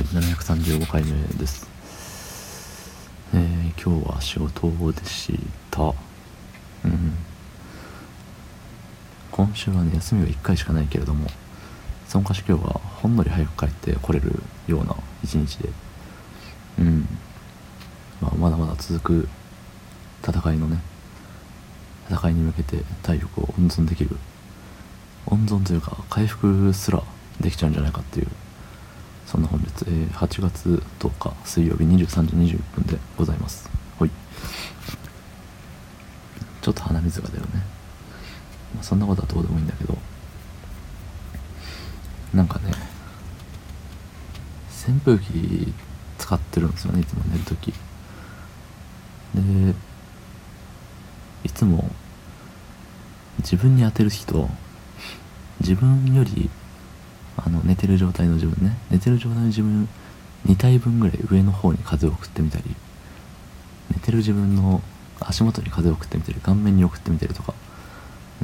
[0.00, 1.68] はい、735回目です。
[3.34, 5.38] えー、今日は仕事でし
[5.70, 5.82] た。
[5.82, 7.14] うん。
[9.30, 11.26] 今週はね、休みは1回しかないけれども、
[12.08, 15.68] そのかし今日はほんのり早く帰ってこれるような一日で、
[16.78, 17.06] うん。
[18.22, 19.28] まあ、まだまだ続く
[20.26, 20.80] 戦いのね、
[22.08, 24.16] 戦いに向けて体力を温存できる、
[25.26, 27.02] 温存というか回復すら
[27.38, 28.28] できちゃうんじゃないかっていう、
[29.30, 33.70] そんな本日、えー8月10日水曜日23時21分でございます。
[33.96, 34.10] ほい。
[36.60, 37.48] ちょっと鼻水が出るね。
[38.74, 39.96] まあ、そんなことはどうでもいいんだけど、
[42.34, 42.72] なんかね、
[44.88, 45.72] 扇風機
[46.18, 47.72] 使ってるんですよね、いつも寝るとき。
[49.32, 49.74] で、
[51.44, 51.88] いつも
[53.38, 54.50] 自分に当てる日と
[55.60, 56.50] 自分より
[57.36, 58.76] あの寝てる状態の自分ね。
[58.90, 59.88] 寝てる状態の自分
[60.46, 62.64] 2体分ぐらい上の方に風を送ってみたり
[63.90, 64.82] 寝てる自分の
[65.20, 67.54] 足元に風を送ってみたり顔面に送ってみたりとか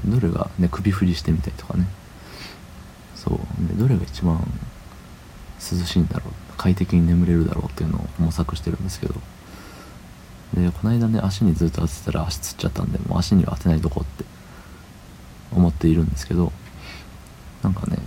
[0.04, 1.86] どれが、ね、首振りしてみたりとかね。
[3.14, 3.38] そう。
[3.66, 4.38] でどれが一番
[5.58, 9.14] 涼しいんだろう快適に眠れるだろうっていうのを模索してるんですけど。
[10.54, 14.24] でこの間ね足にずっと当ててたら足つっちゃったんでもう足には当てないとこって
[15.52, 16.52] 思っているんですけど
[17.62, 17.98] なんかね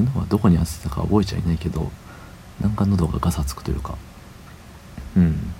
[0.00, 1.90] 昨日はどこに当てたか覚えちゃいないけど
[2.60, 3.96] なんか喉がガサつくというか。
[5.16, 5.52] うん。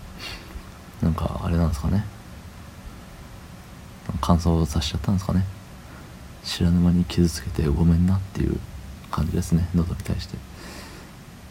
[1.03, 2.05] なんかあれなんですかね。
[4.21, 5.45] 乾燥させちゃったんですかね。
[6.45, 8.59] 知らぬ間に傷つけてごめんなっていう
[9.11, 10.37] 感じですね喉に対して。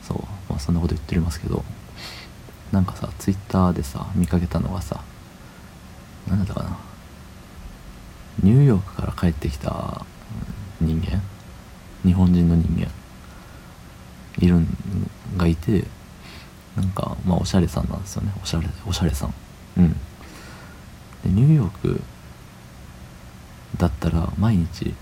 [0.03, 0.17] そう。
[0.49, 1.63] まあそんなこと言っておりますけど。
[2.71, 5.03] なんかさツイッターでさ見かけたのがさ
[6.27, 6.77] 何だったかな。
[8.43, 10.05] ニューヨークから帰ってきた
[10.79, 11.21] 人間
[12.05, 12.89] 日本人の人間。
[14.37, 14.67] いるん
[15.37, 15.83] がいて
[16.77, 18.31] なんかまあおしゃれさんなんですよね。
[18.41, 19.33] おしゃれおしゃれさん。
[19.77, 19.89] うん。
[19.91, 19.97] で
[21.25, 22.01] ニューヨーク
[23.77, 24.93] だったら毎日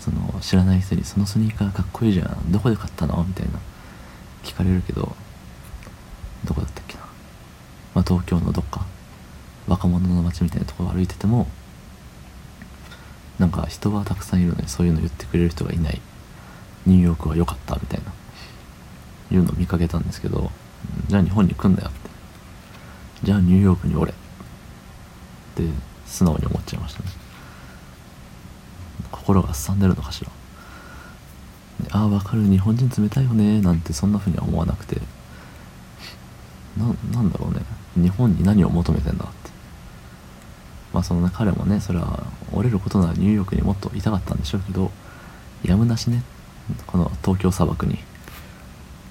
[0.00, 2.50] その知らない人に「そのスニーカーかっこいいじゃん。
[2.50, 3.58] どこで買ったの?」みたいな
[4.42, 5.14] 聞かれるけど
[6.44, 7.00] どこだったっけな、
[7.94, 8.84] まあ、東京のどっか。
[9.68, 11.48] 若者の街みたいなところを歩いてても
[13.38, 16.00] なんか人はたくさんいるのにそういうの言ってくれる人がいない。
[16.86, 18.12] ニューヨークは良かったみたいな
[19.36, 20.50] いうのを見かけたんですけど
[21.08, 22.10] じゃあ日本に来んだよって。
[23.22, 24.14] じゃあニューヨークにおれっ
[25.54, 25.62] て
[26.06, 27.08] 素直に思っちゃいましたね。
[29.10, 30.30] 心がすさんでるのかしら。
[31.90, 32.42] ああ分かる。
[32.42, 33.60] 日本人冷たいよね。
[33.60, 35.00] なんてそんな風には思わなくて。
[36.76, 37.62] ななんだろうね。
[37.96, 39.50] 日本に何を求めてんだって。
[40.92, 42.22] まあそのね彼もねそれは
[42.52, 44.90] 折れることならニューヨークにもっといたかったんでしょうけど
[45.64, 46.22] やむなしね
[46.86, 47.98] この東京砂漠に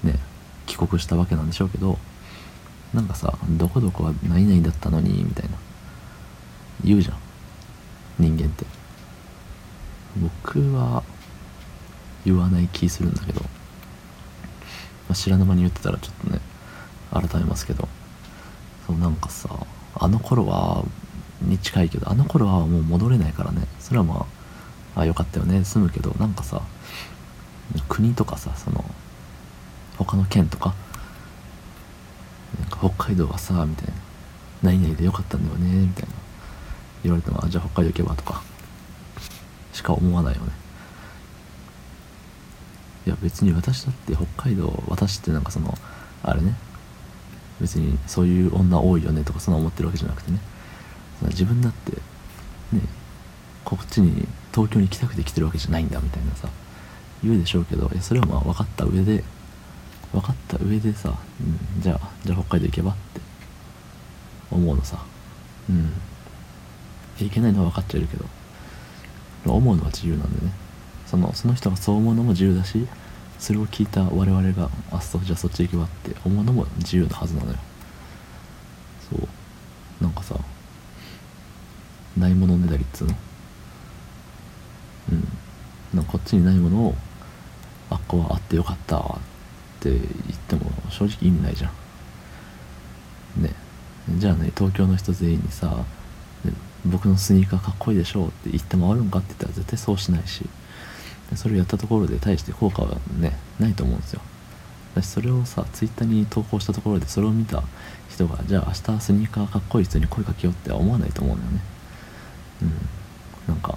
[0.02, 0.18] ね
[0.66, 1.98] 帰国したわけなんでしょうけど
[2.94, 5.56] なんかさどこどこは何々だったのにみたいな
[6.84, 7.16] 言うじゃん
[8.18, 8.64] 人間って。
[10.20, 11.02] 僕は
[12.24, 13.48] 言わない気するんだけど、ま
[15.10, 16.40] あ、知らぬ間に言ってたらちょっとね
[17.12, 17.88] 改めますけど
[18.86, 19.48] そうなんかさ
[19.94, 20.84] あの頃は
[21.42, 23.66] に近いけどあの頃はもう戻れないからね。
[23.78, 24.26] それはま
[24.94, 25.64] ああよかったよね。
[25.64, 26.62] 済むけどなんかさ
[27.88, 28.84] 国とかさその
[29.98, 30.74] 他の県とか
[32.60, 33.92] なんか北海道はさみたいな。
[34.62, 36.14] 何々でよかったんだよねみたいな。
[37.02, 38.42] 言われてもあじゃあ北海道行けばとか。
[39.72, 40.52] しか思わないよね。
[43.06, 45.76] いや別に私だって北海道私ってなんかその
[46.22, 46.54] あれね。
[47.60, 50.38] 別にそういう女多いよねとかそんな思ってるわけじゃなくてね。
[51.22, 51.92] 自分だって
[52.72, 52.80] ね
[53.64, 56.48] こっちに東京に来たくて来てるわけじゃないんだみたいなさ。
[57.22, 59.24] 言うでしょうけどいやそれはまあ分かった上で
[60.12, 63.20] 分かった上でさ、うん、じゃあじゃあ北海道行けばって
[64.50, 64.98] 思うのさ。
[65.68, 65.92] うん。
[67.18, 68.24] いけないのは分かっちゃいるけど
[69.46, 70.52] 思うのは自由なんでね。
[71.06, 72.86] そのその人がそう思うのも自由だし
[73.38, 77.58] それを聞いた我々があそうじゃあそっち行けばって思うのも自由なはずなのよ。
[79.10, 79.28] そう。
[80.02, 80.36] なんかさ
[82.16, 83.14] ないものねだりっつうの。
[85.12, 85.28] うん。
[85.94, 86.94] なんかこっちにないものを
[87.90, 89.02] あっこはあってよかったっ
[89.80, 90.00] て言っ
[90.48, 91.70] ても正直意味ないじゃ
[93.38, 93.42] ん。
[93.42, 93.52] ね。
[94.18, 95.84] じゃあね東京の人全員にさ
[96.84, 100.48] 僕のスニーカーかっこいいでしょって言って回るんかって言ったら絶対そうしないし
[101.34, 104.20] それをやったところで大して効果はねないと思うんですよ。
[104.94, 107.62] だしそれをさツイッターに投稿したところでそれを見た
[108.08, 111.60] 人がじゃあ明日スニーカーかっこいい人に声かけようって思わないと思うんだよね。
[112.62, 112.72] うん。
[113.48, 113.76] なんか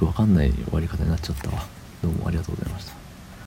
[0.00, 1.66] くわかんない終わり方になっちゃったわ。
[2.02, 2.99] どうもありがとうございました。